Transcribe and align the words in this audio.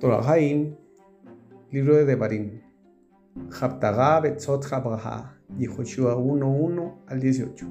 Torahaim, 0.00 0.76
libro 1.70 1.94
de 1.94 2.06
Devarim. 2.06 2.62
Haptagá 3.60 4.20
Betzot 4.20 4.64
y 5.58 5.66
Joshua 5.66 6.16
1:1 6.16 7.04
al 7.06 7.20
18. 7.20 7.66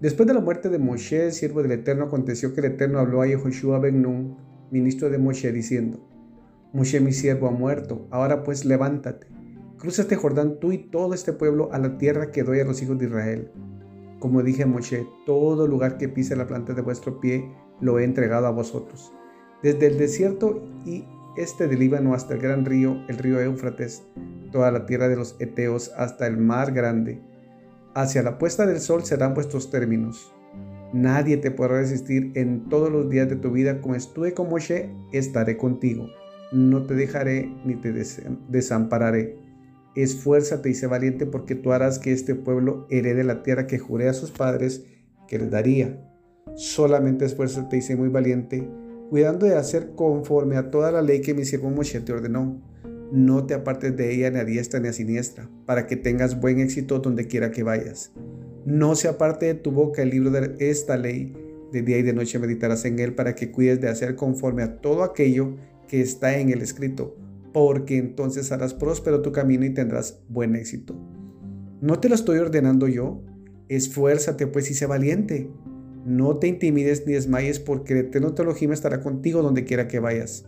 Después 0.00 0.26
de 0.26 0.34
la 0.34 0.40
muerte 0.40 0.68
de 0.68 0.80
Moshe, 0.80 1.30
siervo 1.30 1.62
del 1.62 1.70
Eterno, 1.70 2.06
aconteció 2.06 2.52
que 2.52 2.60
el 2.60 2.72
Eterno 2.72 2.98
habló 2.98 3.22
a 3.22 3.28
Yehoshua 3.28 3.78
ben 3.78 4.02
Nun, 4.02 4.36
ministro 4.72 5.08
de 5.08 5.18
Moshe, 5.18 5.52
diciendo: 5.52 6.00
Moshe, 6.72 6.98
mi 6.98 7.12
siervo, 7.12 7.46
ha 7.46 7.52
muerto. 7.52 8.08
Ahora 8.10 8.42
pues 8.42 8.64
levántate, 8.64 9.28
cruza 9.78 10.02
este 10.02 10.16
Jordán 10.16 10.58
tú 10.58 10.72
y 10.72 10.78
todo 10.90 11.14
este 11.14 11.32
pueblo 11.32 11.72
a 11.72 11.78
la 11.78 11.98
tierra 11.98 12.32
que 12.32 12.42
doy 12.42 12.58
a 12.58 12.64
los 12.64 12.82
hijos 12.82 12.98
de 12.98 13.06
Israel. 13.06 13.52
Como 14.18 14.42
dije 14.42 14.64
a 14.64 14.66
Moshe, 14.66 15.06
todo 15.24 15.68
lugar 15.68 15.98
que 15.98 16.08
pise 16.08 16.34
la 16.34 16.48
planta 16.48 16.74
de 16.74 16.82
vuestro 16.82 17.20
pie 17.20 17.48
lo 17.80 18.00
he 18.00 18.02
entregado 18.02 18.48
a 18.48 18.50
vosotros. 18.50 19.12
Desde 19.62 19.86
el 19.86 19.98
desierto 19.98 20.62
y 20.84 21.04
este 21.36 21.68
del 21.68 21.80
Líbano 21.80 22.14
hasta 22.14 22.34
el 22.34 22.40
gran 22.40 22.64
río, 22.64 23.02
el 23.08 23.18
río 23.18 23.40
Éufrates, 23.40 24.02
toda 24.52 24.70
la 24.70 24.86
tierra 24.86 25.08
de 25.08 25.16
los 25.16 25.36
Eteos 25.38 25.92
hasta 25.96 26.26
el 26.26 26.36
mar 26.36 26.72
grande. 26.72 27.20
Hacia 27.94 28.22
la 28.22 28.38
puesta 28.38 28.66
del 28.66 28.80
sol 28.80 29.04
serán 29.04 29.34
vuestros 29.34 29.70
términos. 29.70 30.32
Nadie 30.92 31.36
te 31.36 31.50
podrá 31.50 31.80
resistir 31.80 32.32
en 32.34 32.68
todos 32.68 32.90
los 32.90 33.10
días 33.10 33.28
de 33.28 33.36
tu 33.36 33.50
vida. 33.50 33.80
Como 33.80 33.94
estuve 33.94 34.34
con 34.34 34.48
Moshe, 34.48 34.90
estaré 35.12 35.56
contigo. 35.56 36.08
No 36.52 36.84
te 36.86 36.94
dejaré 36.94 37.52
ni 37.64 37.74
te 37.74 37.92
desampararé. 38.48 39.36
Esfuérzate 39.94 40.70
y 40.70 40.74
sé 40.74 40.86
valiente 40.86 41.26
porque 41.26 41.54
tú 41.54 41.72
harás 41.72 41.98
que 41.98 42.12
este 42.12 42.34
pueblo 42.34 42.86
herede 42.90 43.24
la 43.24 43.42
tierra 43.42 43.66
que 43.66 43.78
juré 43.78 44.08
a 44.08 44.14
sus 44.14 44.30
padres 44.30 44.84
que 45.26 45.38
les 45.38 45.50
daría. 45.50 45.98
Solamente 46.54 47.24
esfuérzate 47.24 47.78
y 47.78 47.82
sé 47.82 47.96
muy 47.96 48.08
valiente, 48.08 48.68
cuidando 49.10 49.46
de 49.46 49.56
hacer 49.56 49.92
conforme 49.94 50.56
a 50.56 50.70
toda 50.70 50.90
la 50.92 51.02
ley 51.02 51.20
que 51.20 51.34
mi 51.34 51.44
siervo 51.44 51.70
Moshe 51.70 52.00
te 52.00 52.12
ordenó 52.12 52.60
no 53.12 53.46
te 53.46 53.54
apartes 53.54 53.96
de 53.96 54.12
ella 54.12 54.30
ni 54.30 54.38
a 54.38 54.44
diestra 54.44 54.80
ni 54.80 54.88
a 54.88 54.92
siniestra, 54.92 55.48
para 55.64 55.86
que 55.86 55.96
tengas 55.96 56.40
buen 56.40 56.58
éxito 56.58 56.98
donde 56.98 57.26
quiera 57.26 57.50
que 57.50 57.62
vayas. 57.62 58.12
No 58.64 58.96
se 58.96 59.08
aparte 59.08 59.46
de 59.46 59.54
tu 59.54 59.70
boca 59.70 60.02
el 60.02 60.10
libro 60.10 60.30
de 60.30 60.56
esta 60.58 60.96
ley, 60.96 61.34
de 61.72 61.82
día 61.82 61.98
y 61.98 62.02
de 62.02 62.12
noche 62.12 62.38
meditarás 62.38 62.84
en 62.84 62.98
él 62.98 63.14
para 63.14 63.34
que 63.34 63.50
cuides 63.50 63.80
de 63.80 63.88
hacer 63.88 64.16
conforme 64.16 64.62
a 64.62 64.80
todo 64.80 65.02
aquello 65.02 65.56
que 65.88 66.00
está 66.00 66.38
en 66.38 66.50
el 66.50 66.62
escrito, 66.62 67.16
porque 67.52 67.96
entonces 67.96 68.50
harás 68.50 68.74
próspero 68.74 69.22
tu 69.22 69.32
camino 69.32 69.64
y 69.64 69.70
tendrás 69.70 70.20
buen 70.28 70.56
éxito. 70.56 70.96
¿No 71.80 72.00
te 72.00 72.08
lo 72.08 72.14
estoy 72.14 72.38
ordenando 72.38 72.88
yo? 72.88 73.22
Esfuérzate 73.68 74.46
pues 74.46 74.70
y 74.70 74.74
sé 74.74 74.86
valiente. 74.86 75.48
No 76.06 76.36
te 76.36 76.46
intimides 76.46 77.04
ni 77.04 77.14
desmayes, 77.14 77.58
porque 77.58 77.92
el 77.92 77.98
Eterno 78.06 78.32
Teología 78.32 78.72
estará 78.72 79.00
contigo 79.00 79.42
donde 79.42 79.64
quiera 79.64 79.88
que 79.88 79.98
vayas. 79.98 80.44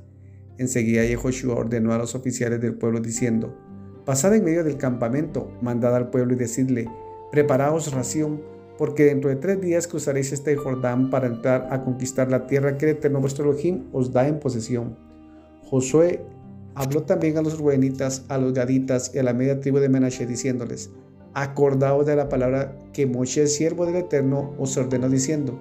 Enseguida 0.56 1.04
Yehoshua 1.04 1.56
ordenó 1.56 1.92
a 1.92 1.98
los 1.98 2.14
oficiales 2.14 2.60
del 2.60 2.74
pueblo 2.74 3.00
diciendo, 3.00 3.58
Pasad 4.04 4.36
en 4.36 4.44
medio 4.44 4.62
del 4.62 4.76
campamento, 4.76 5.50
mandad 5.60 5.96
al 5.96 6.10
pueblo 6.10 6.34
y 6.34 6.36
decidle, 6.36 6.88
Preparaos 7.32 7.92
ración, 7.92 8.40
porque 8.78 9.06
dentro 9.06 9.30
de 9.30 9.34
tres 9.34 9.60
días 9.60 9.88
cruzaréis 9.88 10.30
este 10.30 10.54
Jordán 10.54 11.10
para 11.10 11.26
entrar 11.26 11.66
a 11.72 11.82
conquistar 11.82 12.30
la 12.30 12.46
tierra 12.46 12.78
que 12.78 12.84
el 12.84 12.92
Eterno 12.92 13.20
vuestro 13.20 13.50
Elohim 13.50 13.86
os 13.92 14.12
da 14.12 14.28
en 14.28 14.38
posesión. 14.38 14.96
Josué 15.64 16.22
habló 16.76 17.02
también 17.02 17.36
a 17.36 17.42
los 17.42 17.58
ruenitas, 17.58 18.24
a 18.28 18.38
los 18.38 18.52
gaditas 18.52 19.12
y 19.12 19.18
a 19.18 19.24
la 19.24 19.34
media 19.34 19.58
tribu 19.58 19.80
de 19.80 19.88
Menashe, 19.88 20.24
diciéndoles, 20.24 20.92
Acordaos 21.34 22.06
de 22.06 22.16
la 22.16 22.28
palabra 22.28 22.78
que 22.92 23.06
Moshe, 23.06 23.46
siervo 23.46 23.86
del 23.86 23.96
Eterno, 23.96 24.54
os 24.58 24.76
ordenó 24.76 25.08
diciendo, 25.08 25.60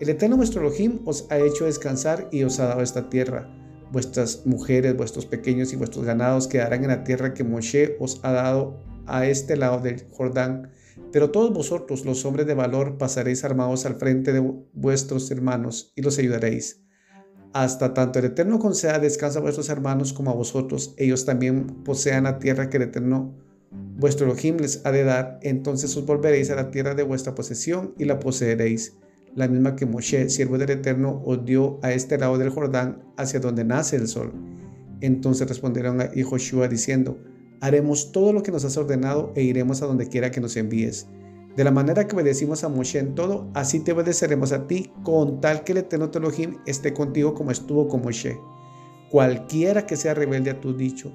El 0.00 0.08
Eterno 0.08 0.36
vuestro 0.36 0.60
Elohim 0.60 1.00
os 1.04 1.26
ha 1.30 1.38
hecho 1.38 1.66
descansar 1.66 2.28
y 2.32 2.42
os 2.44 2.58
ha 2.58 2.66
dado 2.66 2.82
esta 2.82 3.08
tierra 3.08 3.48
vuestras 3.92 4.46
mujeres, 4.46 4.96
vuestros 4.96 5.26
pequeños 5.26 5.72
y 5.72 5.76
vuestros 5.76 6.04
ganados 6.04 6.48
quedarán 6.48 6.82
en 6.82 6.88
la 6.88 7.04
tierra 7.04 7.34
que 7.34 7.44
Moshe 7.44 7.96
os 8.00 8.20
ha 8.22 8.32
dado 8.32 8.80
a 9.06 9.26
este 9.26 9.56
lado 9.56 9.80
del 9.80 10.06
Jordán. 10.10 10.70
Pero 11.12 11.30
todos 11.30 11.52
vosotros, 11.52 12.04
los 12.04 12.24
hombres 12.24 12.46
de 12.46 12.54
valor, 12.54 12.96
pasaréis 12.96 13.44
armados 13.44 13.84
al 13.84 13.96
frente 13.96 14.32
de 14.32 14.40
vuestros 14.72 15.30
hermanos 15.30 15.92
y 15.94 16.02
los 16.02 16.18
ayudaréis. 16.18 16.82
Hasta 17.52 17.92
tanto 17.92 18.18
el 18.18 18.26
Eterno 18.26 18.58
conceda 18.58 18.98
descanso 18.98 19.38
a 19.38 19.42
vuestros 19.42 19.68
hermanos 19.68 20.14
como 20.14 20.30
a 20.30 20.34
vosotros, 20.34 20.94
ellos 20.96 21.26
también 21.26 21.66
posean 21.84 22.24
la 22.24 22.38
tierra 22.38 22.70
que 22.70 22.78
el 22.78 22.84
Eterno 22.84 23.34
vuestro 23.96 24.26
Elohim 24.26 24.56
les 24.58 24.84
ha 24.84 24.92
de 24.92 25.04
dar, 25.04 25.38
entonces 25.42 25.96
os 25.96 26.06
volveréis 26.06 26.50
a 26.50 26.56
la 26.56 26.70
tierra 26.70 26.94
de 26.94 27.02
vuestra 27.02 27.34
posesión 27.34 27.94
y 27.98 28.04
la 28.04 28.18
poseeréis 28.18 28.94
la 29.34 29.48
misma 29.48 29.76
que 29.76 29.86
Moshe, 29.86 30.28
siervo 30.28 30.58
del 30.58 30.70
Eterno, 30.70 31.22
os 31.24 31.44
dio 31.44 31.78
a 31.82 31.92
este 31.92 32.18
lado 32.18 32.36
del 32.36 32.50
Jordán, 32.50 33.02
hacia 33.16 33.40
donde 33.40 33.64
nace 33.64 33.96
el 33.96 34.08
sol. 34.08 34.32
Entonces 35.00 35.48
respondieron 35.48 36.00
a 36.00 36.10
Joshua 36.22 36.68
diciendo, 36.68 37.18
haremos 37.60 38.12
todo 38.12 38.32
lo 38.32 38.42
que 38.42 38.52
nos 38.52 38.64
has 38.64 38.76
ordenado 38.76 39.32
e 39.34 39.42
iremos 39.42 39.82
a 39.82 39.86
donde 39.86 40.08
quiera 40.08 40.30
que 40.30 40.40
nos 40.40 40.56
envíes. 40.56 41.06
De 41.56 41.64
la 41.64 41.70
manera 41.70 42.06
que 42.06 42.14
obedecimos 42.14 42.64
a 42.64 42.68
Moshe 42.68 42.98
en 42.98 43.14
todo, 43.14 43.50
así 43.54 43.80
te 43.80 43.92
obedeceremos 43.92 44.52
a 44.52 44.66
ti, 44.66 44.92
con 45.02 45.40
tal 45.40 45.64
que 45.64 45.72
el 45.72 45.78
Eterno 45.78 46.10
Telohim 46.10 46.58
esté 46.66 46.92
contigo 46.92 47.34
como 47.34 47.50
estuvo 47.50 47.88
con 47.88 48.02
Moshe. 48.02 48.38
Cualquiera 49.10 49.86
que 49.86 49.96
sea 49.96 50.14
rebelde 50.14 50.50
a 50.50 50.60
tu 50.60 50.74
dicho 50.74 51.12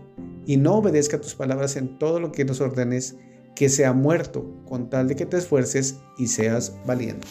y 0.48 0.56
no 0.56 0.76
obedezca 0.76 1.20
tus 1.20 1.36
palabras 1.36 1.76
en 1.76 2.00
todo 2.00 2.22
lo 2.22 2.32
que 2.32 2.46
nos 2.46 2.62
ordenes, 2.62 3.18
que 3.54 3.68
sea 3.68 3.92
muerto, 3.92 4.64
con 4.66 4.90
tal 4.90 5.10
de 5.10 5.16
que 5.18 5.26
te 5.26 5.38
esfuerces 5.38 6.00
y 6.18 6.28
seas 6.28 6.74
valiente. 6.86 7.28